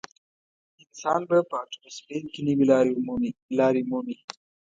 انسان 0.81 1.21
به 1.29 1.37
په 1.49 1.55
اتموسفیر 1.63 2.23
کې 2.33 2.41
نوې 2.47 2.65
لارې 3.59 3.81
مومي. 3.89 4.17